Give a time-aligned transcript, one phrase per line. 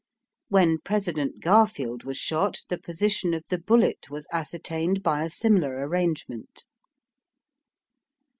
[0.49, 5.87] When President Garfield was shot, the position of the bullet was ascertained by a similar
[5.87, 6.65] arrangement.